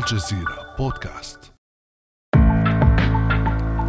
[0.00, 1.38] الجزيرة بودكاست.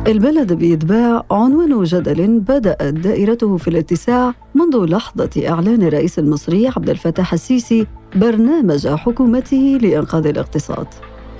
[0.08, 7.34] البلد بإتباع عنوان جدل بدأت دائرته في الاتساع منذ لحظة إعلان الرئيس المصري عبد الفتاح
[7.34, 10.88] السيسي برنامج حكومته لإنقاذ الاقتصاد.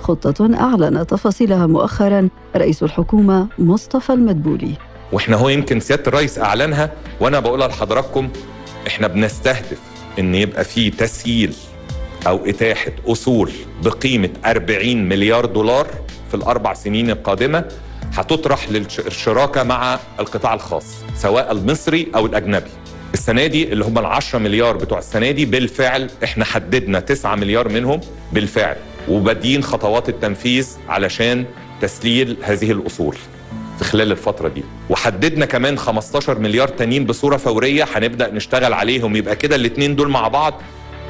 [0.00, 4.74] خطة أعلن تفاصيلها مؤخرا رئيس الحكومة مصطفى المدبولي.
[5.12, 8.28] وإحنا هو يمكن سيادة الرئيس أعلنها وأنا بقولها لحضراتكم
[8.86, 9.80] إحنا بنستهدف
[10.18, 11.54] إن يبقى في تسييل.
[12.26, 13.50] أو إتاحة أصول
[13.82, 15.86] بقيمة 40 مليار دولار
[16.28, 17.64] في الأربع سنين القادمة
[18.14, 20.84] هتطرح للشراكه مع القطاع الخاص
[21.16, 22.70] سواء المصري أو الأجنبي.
[23.14, 27.68] السنة دي اللي هم ال 10 مليار بتوع السنة دي بالفعل إحنا حددنا 9 مليار
[27.68, 28.00] منهم
[28.32, 28.76] بالفعل
[29.08, 31.44] وبادئين خطوات التنفيذ علشان
[31.80, 33.16] تسليل هذه الأصول
[33.78, 34.62] في خلال الفترة دي.
[34.90, 40.28] وحددنا كمان 15 مليار تانيين بصورة فورية هنبدأ نشتغل عليهم يبقى كده الاتنين دول مع
[40.28, 40.54] بعض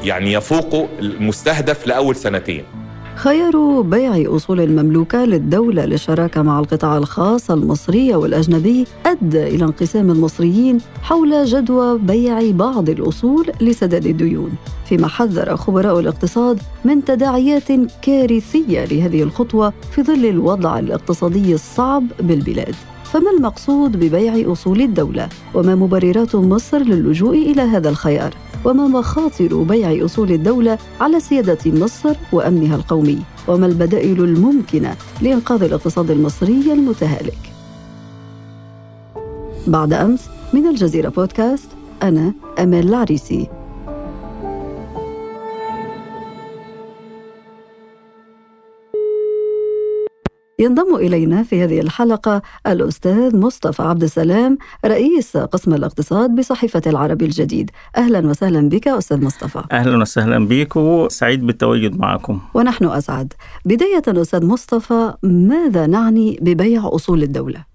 [0.04, 2.64] يعني يفوقوا المستهدف لأول سنتين
[3.14, 10.78] خيار بيع أصول المملوكة للدولة للشراكة مع القطاع الخاص المصري والأجنبي أدى إلى انقسام المصريين
[11.02, 14.52] حول جدوى بيع بعض الأصول لسداد الديون
[14.84, 17.68] فيما حذر خبراء الاقتصاد من تداعيات
[18.02, 25.74] كارثية لهذه الخطوة في ظل الوضع الاقتصادي الصعب بالبلاد فما المقصود ببيع أصول الدولة؟ وما
[25.74, 32.76] مبررات مصر للجوء إلى هذا الخيار؟ وما مخاطر بيع أصول الدولة على سيادة مصر وأمنها
[32.76, 37.52] القومي وما البدائل الممكنة لإنقاذ الاقتصاد المصري المتهالك.
[39.66, 41.68] بعد أمس من الجزيرة بودكاست
[42.02, 43.61] أنا امال العريسي.
[50.58, 57.70] ينضم إلينا في هذه الحلقة الأستاذ مصطفى عبد السلام رئيس قسم الاقتصاد بصحيفة العربي الجديد.
[57.96, 59.62] أهلا وسهلا بك أستاذ مصطفى.
[59.72, 62.40] أهلا وسهلا بك وسعيد بالتواجد معكم.
[62.54, 63.32] ونحن أسعد.
[63.64, 67.71] بداية أستاذ مصطفى ماذا نعني ببيع أصول الدولة؟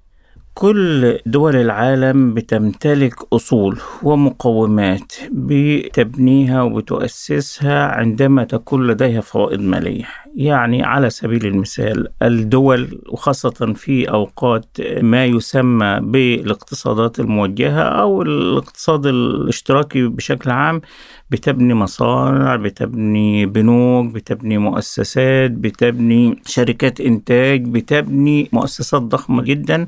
[0.59, 10.03] كل دول العالم بتمتلك أصول ومقومات بتبنيها وبتؤسسها عندما تكون لديها فوائد مالية.
[10.35, 14.66] يعني على سبيل المثال الدول وخاصة في أوقات
[15.01, 20.81] ما يسمى بالاقتصادات الموجهة أو الاقتصاد الاشتراكي بشكل عام
[21.29, 29.88] بتبني مصانع بتبني بنوك بتبني مؤسسات بتبني شركات إنتاج بتبني مؤسسات ضخمة جدا.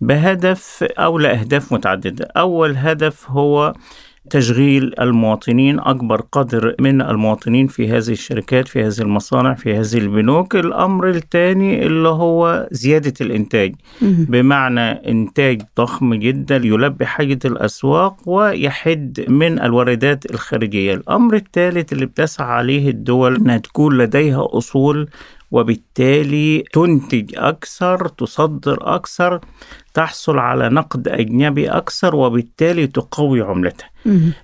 [0.00, 2.28] بهدف أو لأهداف متعددة.
[2.36, 3.74] أول هدف هو
[4.30, 10.56] تشغيل المواطنين أكبر قدر من المواطنين في هذه الشركات في هذه المصانع في هذه البنوك.
[10.56, 13.74] الأمر الثاني اللي هو زيادة الإنتاج.
[14.02, 20.94] بمعنى إنتاج ضخم جدا يلبي حاجة الأسواق ويحد من الواردات الخارجية.
[20.94, 25.08] الأمر الثالث اللي بتسعى عليه الدول أنها تكون لديها أصول
[25.50, 29.40] وبالتالي تنتج أكثر تصدر أكثر
[29.94, 33.90] تحصل على نقد أجنبي أكثر وبالتالي تقوي عملتها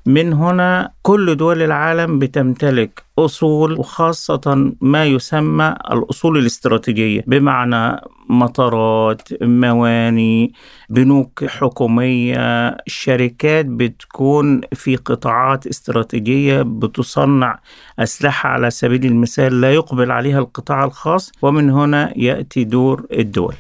[0.07, 10.53] من هنا كل دول العالم بتمتلك أصول وخاصة ما يسمى الأصول الاستراتيجية بمعنى مطارات مواني
[10.91, 12.77] بنوك حكومية.
[12.87, 17.59] شركات بتكون في قطاعات استراتيجية بتصنع
[17.99, 23.55] أسلحة على سبيل المثال لا يقبل عليها القطاع الخاص ومن هنا يأتي دور الدول.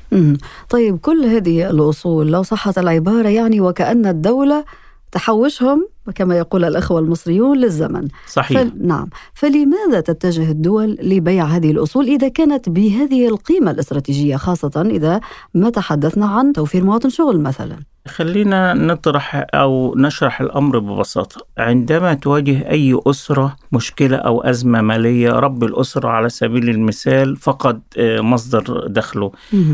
[0.71, 4.65] طيب كل هذه الأصول لو صحت العبارة يعني وكأن الدولة
[5.12, 8.09] تحوشهم كما يقول الأخوة المصريون للزمن.
[8.27, 8.62] صحيح.
[8.62, 8.72] فل...
[8.81, 9.09] نعم.
[9.34, 15.21] فلماذا تتجه الدول لبيع هذه الأصول إذا كانت بهذه القيمة الاستراتيجية خاصة إذا
[15.55, 17.77] ما تحدثنا عن توفير مواطن شغل مثلا؟
[18.09, 21.47] خلينا نطرح أو نشرح الأمر ببساطة.
[21.59, 28.87] عندما تواجه أي أسرة مشكلة أو أزمة مالية رب الأسرة على سبيل المثال فقد مصدر
[28.87, 29.33] دخله.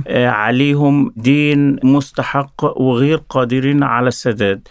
[0.09, 4.69] عليهم دين مستحق وغير قادرين على السداد.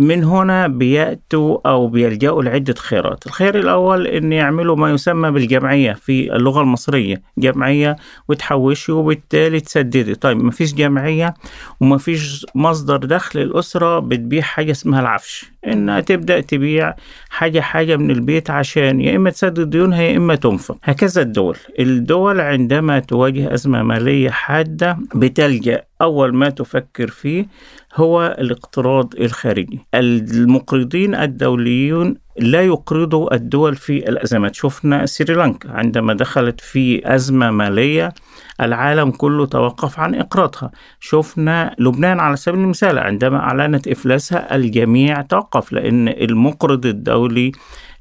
[0.00, 3.26] من هنا بيأتوا أو بيلجأوا لعدة خيارات.
[3.26, 7.96] الخيار الأول أن يعملوا ما يسمى بالجمعية في اللغة المصرية جمعية
[8.28, 11.34] وتحوشي وبالتالي تسددي طيب ما فيش جمعية
[11.80, 15.50] وما فيش مصدر دخل الأسرة بتبيع حاجة اسمها العفش.
[15.66, 16.94] إنها تبدأ تبيع
[17.30, 20.76] حاجة حاجة من البيت عشان يا إما تسدد ديونها يا إما تنفق.
[20.82, 21.56] هكذا الدول.
[21.78, 27.46] الدول عندما تواجه أزمة مالية حادة بتلجأ أول ما تفكر فيه
[27.94, 29.80] هو الاقتراض الخارجي.
[29.94, 34.54] المقرضين الدوليون لا يقرضوا الدول في الأزمات.
[34.54, 38.12] شفنا سريلانكا عندما دخلت في أزمة مالية
[38.60, 40.70] العالم كله توقف عن إقراضها.
[41.00, 47.52] شفنا لبنان على سبيل المثال عندما أعلنت إفلاسها الجميع توقف لأن المقرض الدولي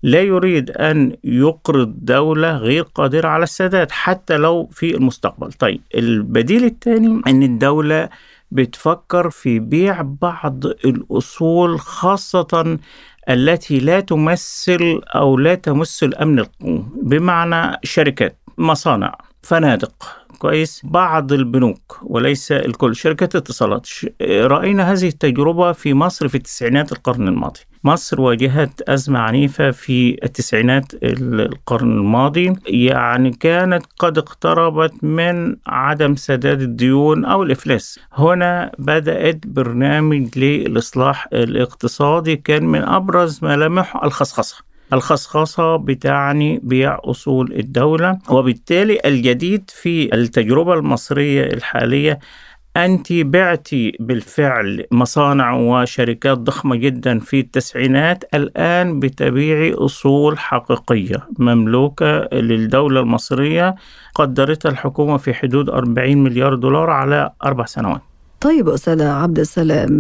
[0.04, 5.52] لا يريد أن يقرض دولة غير قادرة على السداد حتى لو في المستقبل.
[5.52, 8.10] طيب البديل الثاني أن الدولة
[8.52, 12.80] بتفكر في بيع بعض الأصول خاصة
[13.30, 20.16] التي لا تمثل أو لا تمس الأمن القومي بمعنى شركات مصانع فنادق.
[20.40, 23.88] كويس؟ بعض البنوك وليس الكل شركات اتصالات.
[24.32, 27.60] رأينا هذه التجربة في مصر في التسعينات القرن الماضي.
[27.84, 36.62] مصر واجهت أزمة عنيفة في التسعينات القرن الماضي يعني كانت قد اقتربت من عدم سداد
[36.62, 38.00] الديون أو الإفلاس.
[38.14, 44.70] هنا بدأت برنامج للإصلاح الاقتصادي كان من أبرز ملامحه الخصخصة.
[44.94, 52.20] الخصخصة بتعني بيع أصول الدولة وبالتالي الجديد في التجربة المصرية الحالية
[52.86, 61.28] أنت بعتي بالفعل مصانع وشركات ضخمة جدا في التسعينات الآن بتبيعي أصول حقيقية.
[61.40, 63.76] مملوكة للدولة المصرية
[64.16, 68.09] قدرتها الحكومة في حدود 40 مليار دولار على أربع سنوات.
[68.42, 69.92] طيب أستاذ عبد السلام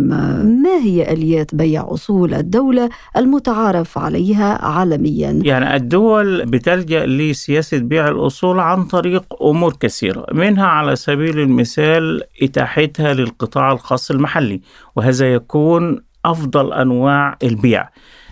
[0.63, 8.59] ما هي آليات بيع أصول الدولة المتعارف عليها عالميا؟ يعني الدول بتلجأ لسياسة بيع الأصول
[8.59, 14.61] عن طريق أمور كثيرة منها على سبيل المثال إتاحتها للقطاع الخاص المحلي
[14.95, 17.89] وهذا يكون أفضل أنواع البيع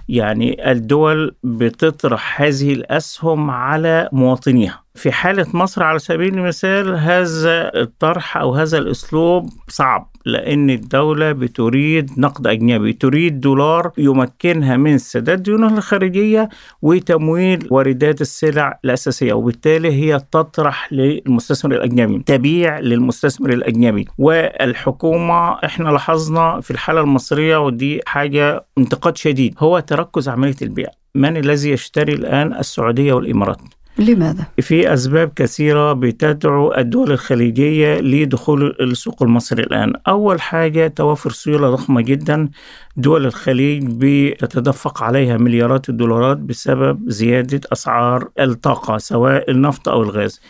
[0.10, 8.38] يعني الدول بتطرح هذه الأسهم على مواطنيها في حالة مصر على سبيل المثال هذا الطرح
[8.38, 15.78] أو هذا الأسلوب صعب لأن الدولة بتريد نقد أجنبي تريد دولار يمكنها من سداد ديونها
[15.78, 16.50] الخارجية
[16.82, 24.08] وتمويل واردات السلع الأساسية وبالتالي هي تطرح للمستثمر الأجنبي تبيع للمستثمر الأجنبي.
[24.18, 31.38] والحكومة إحنا لاحظنا في الحالة المصرية ودي حاجة انتقاد شديد هو تركز عملية البيع من
[31.38, 39.64] الذي يشتري الآن السعودية والإمارات؟ لماذا؟ في أسباب كثيرة بتدعو الدول الخليجية لدخول السوق المصري
[39.64, 39.94] الآن.
[40.08, 42.50] أول حاجة توافر سيولة ضخمة جدا.
[42.98, 50.42] دول الخليج بتتدفق عليها مليارات الدولارات بسبب زيادة أسعار الطاقة سواء النفط أو الغاز.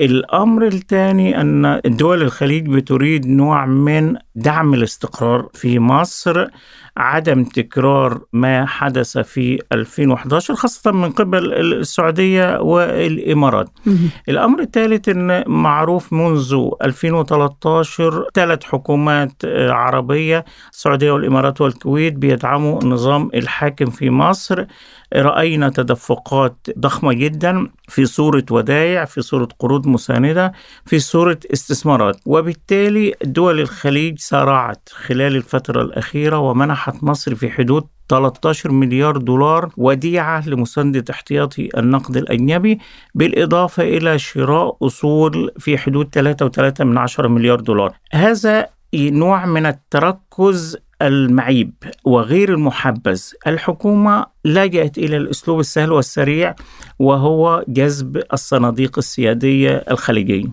[0.00, 6.46] الأمر الثاني أن دول الخليج بتريد نوع من دعم الاستقرار في مصر
[6.96, 13.68] عدم تكرار ما حدث في 2011 خاصة من قبل السعودية والإمارات.
[14.28, 23.86] الأمر الثالث أن معروف منذ 2013 ثلاث حكومات عربية السعودية والإمارات والكويت بيدعموا النظام الحاكم
[23.90, 24.64] في مصر.
[25.14, 30.52] رأينا تدفقات ضخمة جدا في صورة ودائع في صورة قروض مساندة
[30.86, 32.16] في صورة استثمارات.
[32.26, 40.48] وبالتالي دول الخليج سارعت خلال الفترة الأخيرة ومنحت مصر في حدود 13 مليار دولار وديعة
[40.48, 42.78] لمساندة احتياطي النقد الأجنبي
[43.14, 46.08] بالإضافة إلى شراء أصول في حدود
[46.78, 47.92] 3.3 من عشرة مليار دولار.
[48.12, 51.72] هذا نوع من التركز المعيب
[52.04, 53.22] وغير المحبذ.
[53.46, 56.54] الحكومة لجأت إلى الأسلوب السهل والسريع
[56.98, 60.44] وهو جذب الصناديق السيادية الخليجية.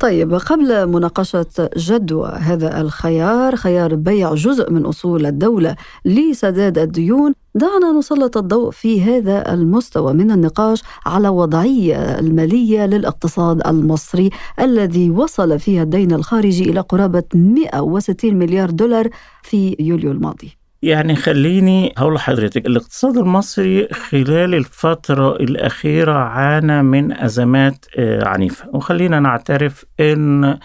[0.00, 7.92] طيب قبل مناقشة جدوى هذا الخيار خيار بيع جزء من أصول الدولة لسداد الديون دعنا
[7.98, 15.82] نسلط الضوء في هذا المستوى من النقاش على وضعية المالية للاقتصاد المصري الذي وصل فيها
[15.82, 19.08] الدين الخارجي إلى قرابة 160 مليار دولار
[19.42, 20.59] في يوليو الماضي.
[20.82, 28.68] يعني خليني هقول لحضرتك الاقتصاد المصري خلال الفترة الأخيرة عانى من أزمات عنيفة.
[28.72, 30.58] وخلينا نعترف أن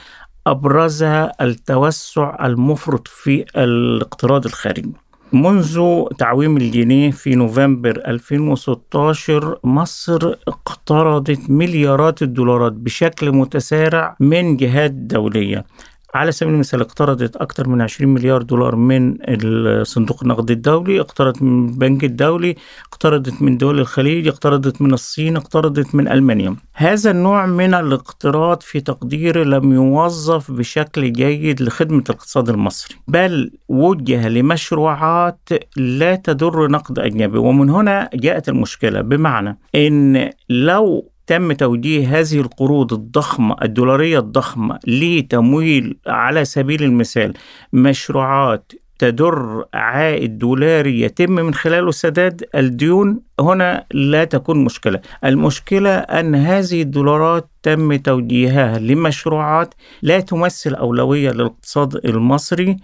[0.48, 4.94] أبرزها التوسع المفرط في الاقتراض الخارجي.
[5.34, 15.66] منذ تعويم الجنيه في نوفمبر 2016 مصر اقترضت مليارات الدولارات بشكل متسارع من جهات دولية.
[16.16, 19.18] على سبيل المثال اقترضت أكثر من 20 مليار دولار من
[19.84, 22.56] صندوق النقد الدولي اقترضت من البنك الدولي
[22.88, 26.56] اقترضت من دول الخليج اقترضت من الصين اقترضت من ألمانيا.
[26.74, 34.30] هذا النوع من الاقتراض في تقديري لم يوظف بشكل جيد لخدمة الاقتصاد المصري بل وجه
[34.30, 37.38] لمشروعات لا تضر نقد أجنبي.
[37.38, 39.02] ومن هنا جاءت المشكلة.
[39.02, 47.34] بمعنى أن لو تم توجيه هذه القروض الضخمة الدولارية الضخمة لتمويل على سبيل المثال
[47.74, 55.02] مشروعات تدر عائد دولاري يتم من خلاله سداد الديون هنا لا تكون مشكلة.
[55.26, 62.78] المشكلة أن هذه الدولارات تم توجيهها لمشروعات لا تمثل أولوية للاقتصاد المصري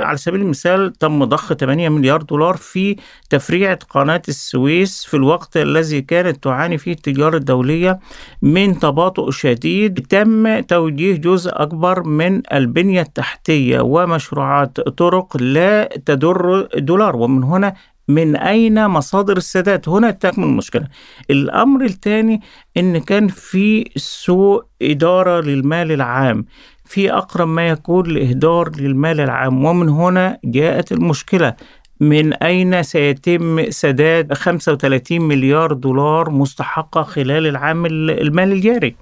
[0.00, 2.96] على سبيل المثال تم ضخ 8 مليار دولار في
[3.30, 7.98] تفريعة قناة السويس في الوقت الذي كانت تعاني فيه التجارة الدولية
[8.42, 10.06] من تباطؤ شديد.
[10.06, 17.16] تم توجيه جزء أكبر من البنية التحتية ومشروعات طرق لا تدر دولار.
[17.16, 17.74] ومن هنا
[18.08, 20.88] من أين مصادر السداد؟ هنا تكمن المشكلة.
[21.30, 22.40] الأمر الثاني
[22.76, 26.44] أن كان في سوء إدارة للمال العام.
[26.86, 29.64] في أقرب ما يكون لإهدار للمال العام.
[29.64, 31.54] ومن هنا جاءت المشكلة.
[32.00, 38.96] من أين سيتم سداد 35 مليار دولار مستحقة خلال العام المالي الجاري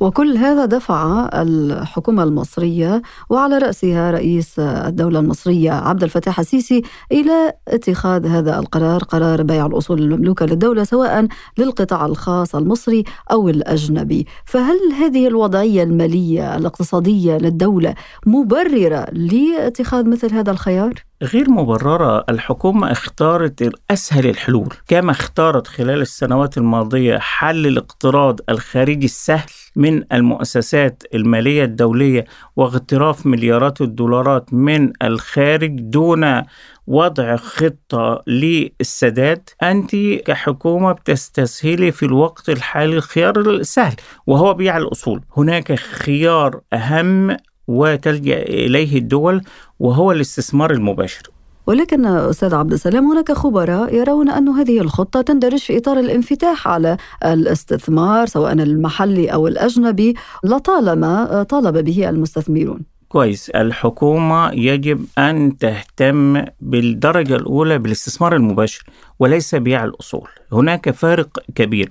[0.00, 8.26] وكل هذا دفع الحكومة المصرية وعلى رأسها رئيس الدولة المصرية عبد الفتاح السيسي إلى اتخاذ
[8.26, 11.26] هذا القرار قرار بيع الأصول المملوكة للدولة سواء
[11.58, 17.94] للقطاع الخاص المصري أو الأجنبي فهل هذه الوضعية المالية الاقتصادية للدولة
[18.26, 26.58] مبررة لاتخاذ مثل هذا الخيار؟ غير مبررة الحكومة اختارت أسهل الحلول كما اختارت خلال السنوات
[26.58, 32.24] الماضية حل الاقتراض الخارجي السهل من المؤسسات المالية الدولية
[32.56, 36.42] واغتراف مليارات الدولارات من الخارج دون
[36.86, 39.48] وضع خطة للسداد.
[39.62, 43.94] أنت كحكومة بتستسهلي في الوقت الحالي الخيار السهل
[44.26, 45.20] وهو بيع الأصول.
[45.36, 47.36] هناك خيار أهم
[47.68, 49.42] وتلجأ إليه الدول
[49.78, 51.35] وهو الاستثمار المباشر.
[51.66, 56.96] ولكن أستاذ عبد السلام هناك خبراء يرون أن هذه الخطة تندرج في إطار الانفتاح على
[57.24, 62.80] الاستثمار سواء المحلي أو الأجنبي لطالما طالب به المستثمرون.
[63.08, 63.50] كويس.
[63.50, 68.84] الحكومة يجب أن تهتم بالدرجة الأولى بالاستثمار المباشر
[69.18, 70.28] وليس بيع الأصول.
[70.52, 71.88] هناك فارق كبير.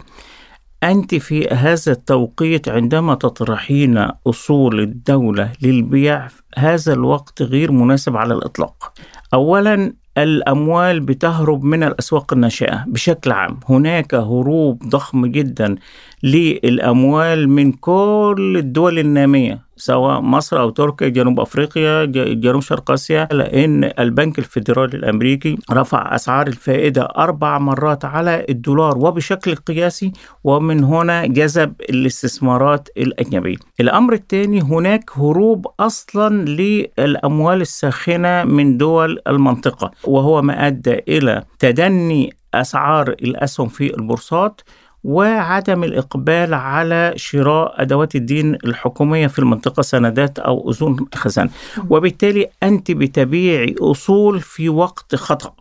[0.85, 6.27] أنت في هذا التوقيت عندما تطرحين أصول الدولة للبيع
[6.57, 8.93] هذا الوقت غير مناسب على الإطلاق.
[9.33, 13.59] أولا الأموال بتهرب من الأسواق الناشئة بشكل عام.
[13.69, 15.75] هناك هروب ضخم جدا
[16.23, 19.64] للأموال من كل الدول النامية.
[19.77, 26.47] سواء مصر أو تركيا جنوب أفريقيا جنوب شرق آسيا لأن البنك الفيدرالي الأمريكي رفع أسعار
[26.47, 30.11] الفائدة أربع مرات على الدولار وبشكل قياسي
[30.43, 33.57] ومن هنا جذب الاستثمارات الأجنبية.
[33.79, 42.35] الأمر الثاني هناك هروب أصلا للأموال الساخنة من دول المنطقة وهو ما أدى إلى تدني
[42.53, 44.61] أسعار الأسهم في البورصات
[45.05, 51.49] وعدم الإقبال على شراء أدوات الدين الحكومية في المنطقة سندات أو أذون خزانة
[51.89, 55.53] وبالتالي أنت بتبيعي أصول في وقت خطأ.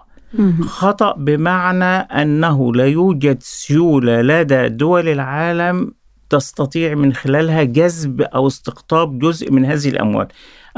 [0.67, 5.93] خطأ بمعنى أنه لا يوجد سيولة لدى دول العالم
[6.31, 10.27] تستطيع من خلالها جذب أو استقطاب جزء من هذه الأموال.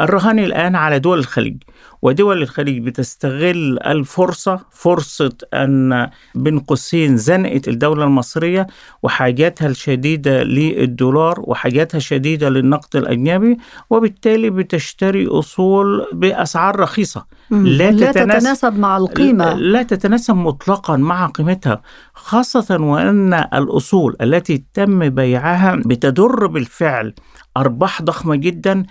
[0.00, 1.62] الرهان الآن على دول الخليج
[2.02, 8.66] ودول الخليج بتستغل الفرصة فرصة أن بين قوسين زنقت الدولة المصرية
[9.02, 13.56] وحاجاتها الشديدة للدولار وحاجاتها شديدة للنقد الأجنبي
[13.90, 17.26] وبالتالي بتشتري أصول بأسعار رخيصة.
[17.50, 19.54] لا, لا تتناسب مع القيمة.
[19.54, 21.82] لا تتناسب مطلقا مع قيمتها
[22.14, 27.14] خاصة وأن الأصول التي تم بيعها بتدر بالفعل
[27.56, 28.82] أرباح ضخمة جدا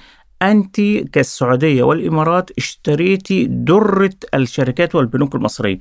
[0.42, 0.82] أنت
[1.13, 5.77] كالسعودية والإمارات اشتريتي درة الشركات والبنوك المصرية.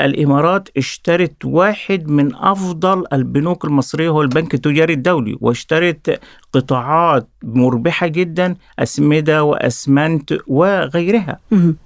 [0.00, 6.20] الإمارات اشترت واحد من أفضل البنوك المصرية هو البنك التجاري الدولي واشترت
[6.52, 11.38] قطاعات مربحة جدا أسمدة وأسمنت وغيرها.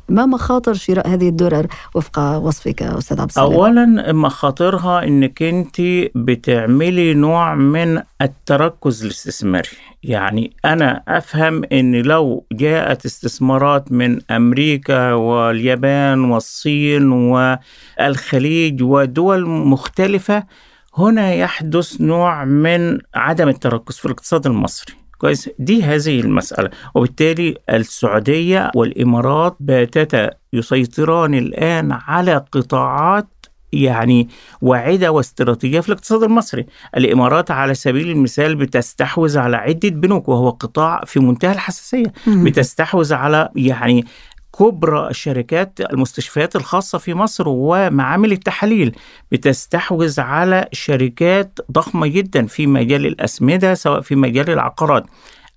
[0.08, 5.76] ما مخاطر شراء هذه الدرر وفق وصفك أستاذ عبد السلام؟ أولا مخاطرها أنك أنت
[6.14, 9.68] بتعملي نوع من التركز الاستثماري.
[10.02, 17.12] يعني أنا أفهم أن لو جاءت استثمارات من أمريكا واليابان والصين
[18.00, 20.44] والخليج ودول مختلفة
[20.98, 24.94] هنا يحدث نوع من عدم التركز في الاقتصاد المصري.
[25.18, 26.70] كويس؟ دي هذه المسألة.
[26.94, 33.28] وبالتالي السعودية والإمارات باتتا يسيطران الآن على قطاعات
[33.72, 34.28] يعني
[34.60, 36.66] واعدة واستراتيجية في الاقتصاد المصري.
[36.96, 42.12] الإمارات على سبيل المثال بتستحوذ على عدة بنوك وهو قطاع في منتهى الحساسية.
[42.26, 44.04] بتستحوذ على يعني
[44.58, 48.96] كبرى الشركات المستشفيات الخاصة في مصر ومعامل التحاليل
[49.32, 55.04] بتستحوذ على شركات ضخمة جدا في مجال الأسمدة سواء في مجال العقارات.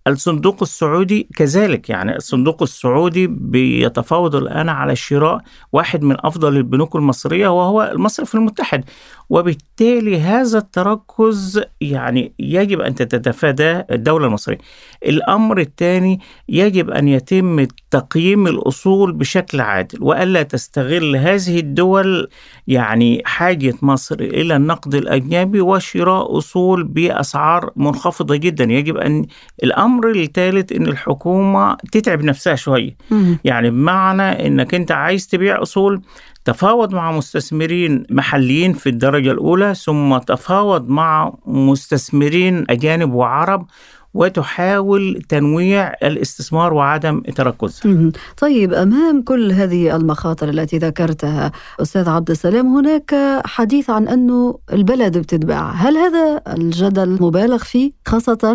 [0.07, 5.41] الصندوق السعودي كذلك يعني الصندوق السعودي بيتفاوض الآن على شراء
[5.73, 8.83] واحد من أفضل البنوك المصرية وهو المصرف المتحد.
[9.29, 14.57] وبالتالي هذا التركز يعني يجب أن تتفاداه الدولة المصرية.
[15.05, 22.29] الأمر الثاني يجب أن يتم تقييم الأصول بشكل عادل وألا تستغل هذه الدول
[22.67, 28.63] يعني حاجة مصر إلى النقد الأجنبي وشراء أصول بأسعار منخفضة جدا.
[28.63, 29.25] يجب أن
[29.63, 32.98] الأمر الثالث أن الحكومة تتعب نفسها شوية
[33.43, 36.01] يعني بمعنى أنك أنت عايز تبيع أصول
[36.46, 43.67] تفاوض مع مستثمرين محليين في الدرجة الأولى ثم تفاوض مع مستثمرين أجانب وعرب
[44.13, 48.11] وتحاول تنويع الاستثمار وعدم تركزه.
[48.37, 51.51] طيب أمام كل هذه المخاطر التي ذكرتها
[51.81, 58.53] أستاذ عبد السلام هناك حديث عن أنه البلد بتتباع، هل هذا الجدل مبالغ فيه؟ خاصة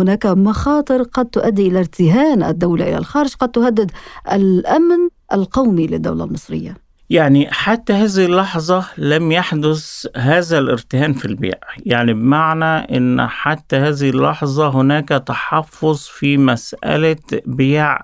[0.00, 3.90] هناك مخاطر قد تؤدي إلى ارتهان الدولة إلى الخارج، قد تهدد
[4.32, 6.85] الأمن القومي للدولة المصرية.
[7.10, 11.58] يعني حتى هذه اللحظة لم يحدث هذا الارتهان في البيع.
[11.86, 17.98] يعني بمعنى أن حتى هذه اللحظة هناك تحفظ في مسألة بيع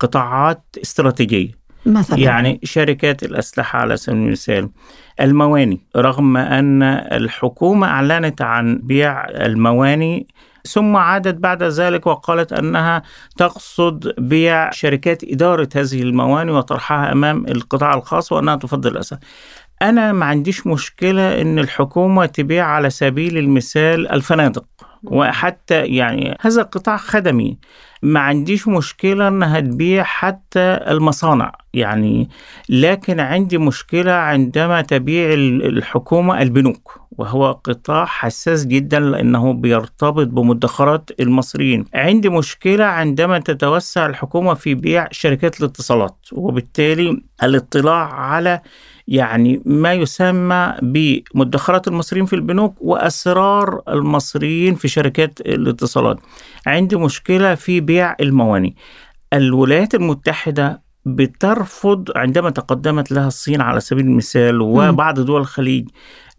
[0.00, 1.60] قطاعات استراتيجية.
[1.86, 2.18] مثلا.
[2.18, 4.70] يعني شركات الأسلحة على سبيل المثال.
[5.20, 5.80] المواني.
[5.96, 10.26] رغم أن الحكومة أعلنت عن بيع المواني
[10.68, 13.02] ثم عادت بعد ذلك وقالت أنها
[13.36, 19.20] تقصد بيع شركات إدارة هذه الموانئ وطرحها أمام القطاع الخاص وأنها تفضل الاسعار.
[19.82, 24.64] أنا ما عنديش مشكلة إن الحكومة تبيع على سبيل المثال الفنادق
[25.04, 27.58] وحتى يعني هذا قطاع خدمي.
[28.02, 32.28] ما عنديش مشكلة أنها تبيع حتى المصانع يعني
[32.68, 41.84] لكن عندي مشكلة عندما تبيع الحكومة البنوك وهو قطاع حساس جدا لأنه بيرتبط بمدخرات المصريين.
[41.94, 48.60] عندي مشكلة عندما تتوسع الحكومة في بيع شركات الاتصالات وبالتالي الاطلاع على
[49.10, 56.18] يعني ما يسمى بمدخرات المصريين في البنوك وأسرار المصريين في شركات الاتصالات.
[56.66, 58.76] عندي مشكلة في بيع المواني.
[59.32, 65.88] الولايات المتحدة بترفض عندما تقدمت لها الصين على سبيل المثال وبعض دول الخليج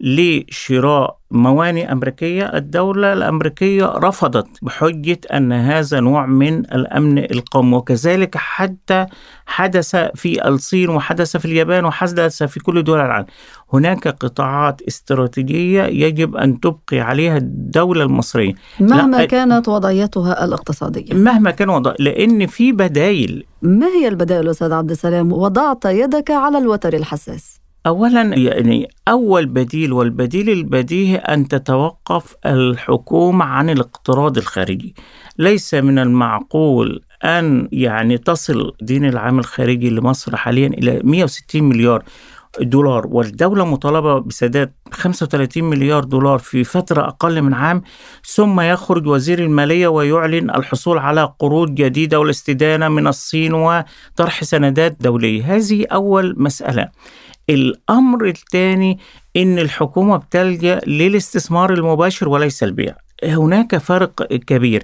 [0.00, 9.06] لشراء موانئ أمريكية الدولة الأمريكية رفضت بحجة أن هذا نوع من الأمن القومي وكذلك حتى
[9.46, 13.26] حدث في الصين وحدث في اليابان وحدث في كل دول العالم.
[13.72, 18.54] هناك قطاعات استراتيجية يجب أن تبقي عليها الدولة المصرية.
[18.80, 21.14] مهما كانت وضعيتها الاقتصادية.
[21.14, 23.44] مهما كان وضع لأن في بدايل.
[23.62, 27.61] ما هي البدائل أستاذ عبد السلام؟ وضعت يدك على الوتر الحساس.
[27.86, 34.94] اولا يعني أول بديل والبديل البديهي أن تتوقف الحكومة عن الاقتراض الخارجي.
[35.38, 42.04] ليس من المعقول أن يعني تصل دين العام الخارجي لمصر حاليا إلى 160 مليار
[42.60, 47.82] دولار والدولة مطالبة بسداد 35 مليار دولار في فترة أقل من عام
[48.24, 55.56] ثم يخرج وزير المالية ويعلن الحصول على قروض جديدة والاستدانة من الصين وطرح سندات دولية.
[55.56, 56.88] هذه أول مسألة.
[57.54, 58.98] الأمر الثاني
[59.36, 62.94] إن الحكومة بتلجأ للاستثمار المباشر وليس البيع.
[63.24, 64.82] هناك فرق كبير.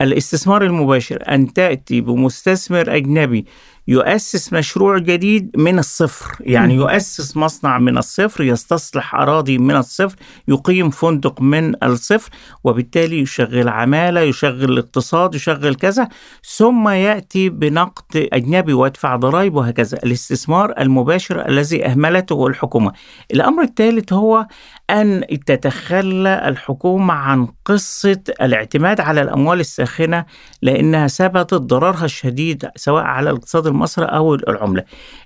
[0.00, 3.46] الاستثمار المباشر أن تأتي بمستثمر أجنبي
[3.88, 6.36] يؤسس مشروع جديد من الصفر.
[6.40, 10.16] يعني يؤسس مصنع من الصفر يستصلح أراضي من الصفر
[10.48, 12.30] يقيم فندق من الصفر
[12.64, 16.08] وبالتالي يشغل عمالة يشغل الاقتصاد يشغل كذا
[16.56, 19.98] ثم يأتي بنقد أجنبي ويدفع ضرائب وهكذا.
[20.04, 22.92] الاستثمار المباشر الذي أهملته الحكومة.
[23.34, 24.46] الأمر الثالث هو
[24.90, 30.24] أن تتخلى الحكومة عن قصة الاعتماد على الأموال الساخنة
[30.62, 34.84] لأنها ثبتت ضررها الشديد سواء على الاقتصاد المصري أو العملة.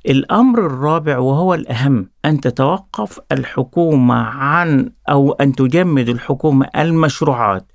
[0.08, 7.72] الأمر الرابع وهو الأهم أن تتوقف الحكومة عن أو أن تجمد الحكومة المشروعات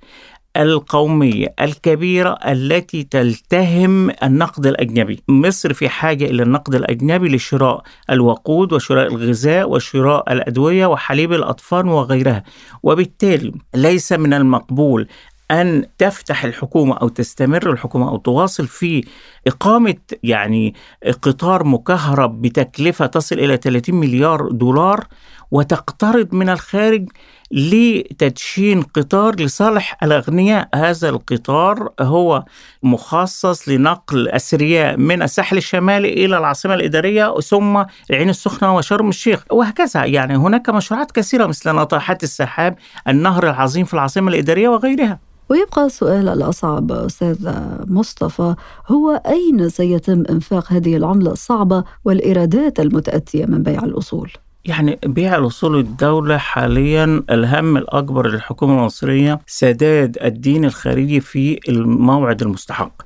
[0.56, 5.22] القومية الكبيرة التي تلتهم النقد الأجنبي.
[5.28, 12.42] مصر في حاجة إلى النقد الأجنبي لشراء الوقود وشراء الغذاء وشراء الأدوية وحليب الأطفال وغيرها.
[12.82, 15.08] وبالتالي ليس من المقبول
[15.50, 19.04] أن تفتح الحكومة أو تستمر الحكومة أو تواصل في
[19.46, 20.74] إقامة يعني
[21.22, 25.06] قطار مكهرب بتكلفة تصل إلى 30 مليار دولار
[25.50, 27.08] وتقترض من الخارج
[27.50, 30.68] لتدشين قطار لصالح الأغنياء.
[30.74, 32.44] هذا القطار هو
[32.82, 40.04] مخصص لنقل أثرياء من الساحل الشمالي إلى العاصمة الإدارية ثم العين السخنة وشرم الشيخ وهكذا.
[40.04, 42.76] يعني هناك مشروعات كثيرة مثل ناطحات السحاب
[43.08, 45.27] النهر العظيم في العاصمة الإدارية وغيرها.
[45.48, 47.50] ويبقى السؤال الأصعب أستاذ
[47.86, 48.54] مصطفى
[48.88, 54.30] هو أين سيتم إنفاق هذه العملة الصعبة والإيرادات المتأتية من بيع الأصول؟
[54.64, 63.02] يعني بيع الأصول الدولة حاليا الهم الأكبر للحكومة المصرية سداد الدين الخارجي في الموعد المستحق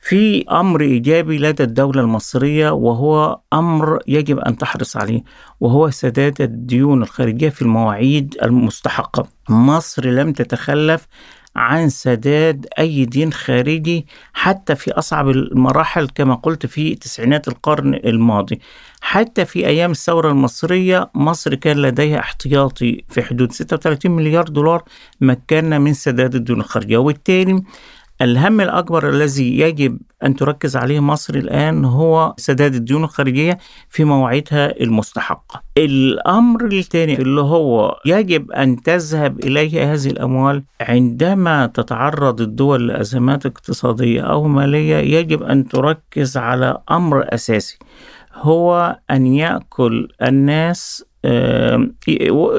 [0.00, 5.22] في أمر إيجابي لدى الدولة المصرية وهو أمر يجب أن تحرص عليه
[5.60, 9.26] وهو سداد الديون الخارجية في المواعيد المستحقة.
[9.48, 11.06] مصر لم تتخلف
[11.56, 18.60] عن سداد أي دين خارجي حتى في أصعب المراحل كما قلت في تسعينات القرن الماضي.
[19.00, 24.82] حتى في أيام الثورة المصرية مصر كان لديها احتياطي في حدود 36 مليار دولار
[25.20, 27.62] مكنا من سداد الديون الخارجية وبالتالي
[28.22, 34.80] الهم الأكبر الذي يجب أن تركز عليه مصر الآن هو سداد الديون الخارجية في مواعيدها
[34.80, 35.62] المستحقة.
[35.78, 44.20] الأمر الثاني اللي هو يجب أن تذهب إليه هذه الأموال عندما تتعرض الدول لأزمات اقتصادية
[44.22, 47.78] أو مالية يجب أن تركز على أمر أساسي
[48.34, 51.04] هو أن يأكل الناس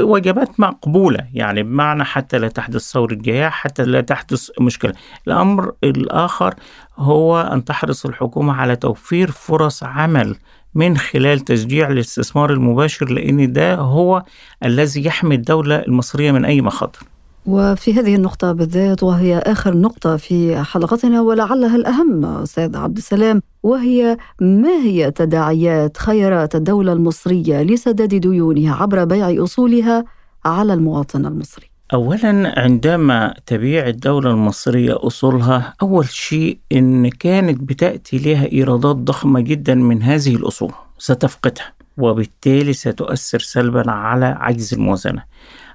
[0.02, 4.94] وجبات مقبولة يعني بمعنى حتى لا تحدث ثورة جياع حتى لا تحدث مشكلة.
[5.28, 6.54] الأمر الآخر
[6.98, 10.36] هو أن تحرص الحكومة على توفير فرص عمل
[10.76, 14.24] من خلال تشجيع الاستثمار المباشر لأن ده هو
[14.66, 17.00] الذي يحمي الدولة المصرية من أي مخاطر.
[17.48, 24.18] وفي هذه النقطة بالذات وهي آخر نقطة في حلقتنا ولعلها الأهم أستاذ عبد السلام وهي
[24.42, 30.06] ما هي تداعيات خيارات الدولة المصرية لسداد ديونها عبر بيع أصولها
[30.46, 38.52] على المواطن المصري؟ أولا عندما تبيع الدولة المصرية أصولها أول شيء إن كانت بتأتي لها
[38.52, 45.24] إيرادات ضخمة جدا من هذه الأصول ستفقدها وبالتالي ستؤثر سلبا على عجز الموازنة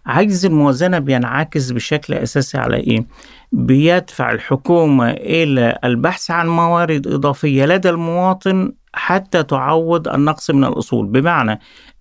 [0.07, 3.07] عجز الموازنة بينعكس بشكل أساسي على إيه؟
[3.53, 11.61] بيدفع الحكومة إلى البحث عن موارد إضافية لدى المواطن حتى تعوض النقص من الأصول بمعنى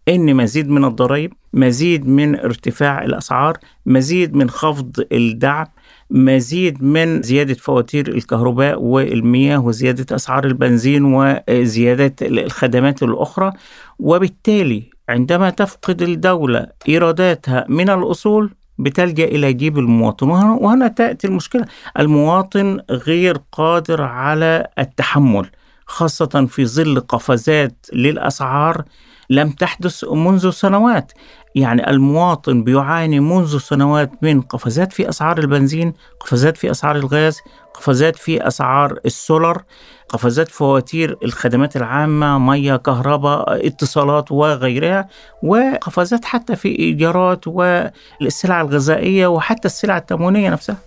[0.10, 5.66] إن مزيد من الضرائب مزيد من ارتفاع الأسعار مزيد من خفض الدعم
[6.10, 13.52] مزيد من زيادة فواتير الكهرباء والمياه وزيادة أسعار البنزين وزيادة الخدمات الأخرى
[14.00, 20.30] وبالتالي عندما تفقد الدولة إيراداتها من الأصول بتلجأ إلى جيب المواطن.
[20.30, 21.66] وهنا تأتي المشكلة.
[22.00, 25.50] المواطن غير قادر على التحمل
[25.86, 28.84] خاصة في ظل قفزات للأسعار
[29.32, 31.12] لم تحدث منذ سنوات
[31.56, 37.40] يعني المواطن بيعاني منذ سنوات من قفزات في أسعار البنزين، قفزات في أسعار الغاز،
[37.74, 39.64] قفزات في أسعار السولر،
[40.10, 45.08] قفزات فواتير الخدمات العامة، مية، كهرباء، اتصالات وغيرها،
[45.44, 50.78] وقفزات حتى في إيجارات والسلع الغذائية وحتى السلع التموينية نفسها.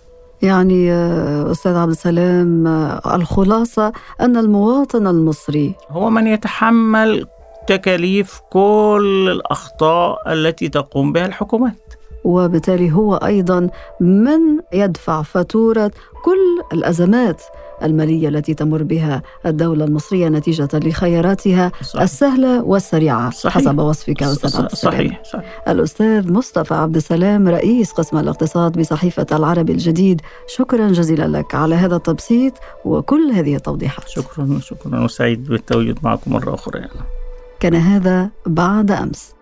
[0.41, 7.25] يعني آه، أستاذ عبد السلام آه، الخلاصة أن المواطن المصري هو من يتحمل
[7.67, 14.39] تكاليف كل الأخطاء التي تقوم بها الحكومات وبالتالي هو أيضا من
[14.73, 15.91] يدفع فاتورة
[16.23, 17.41] كل الأزمات
[17.83, 22.01] المالية التي تمر بها الدولة المصرية نتيجة لخياراتها صحيح.
[22.01, 23.53] السهلة والسريعة صحيح.
[23.53, 25.23] حسب وصفك أستاذ عبد صحيح.
[25.23, 31.75] صحيح الأستاذ مصطفى عبد السلام رئيس قسم الاقتصاد بصحيفة العربي الجديد شكرا جزيلا لك على
[31.75, 32.53] هذا التبسيط
[32.85, 37.24] وكل هذه التوضيحات شكرا شكرا وسعيد بالتواجد معكم مرة أخرى يعني.
[37.59, 39.35] كان هذا بعد أمس.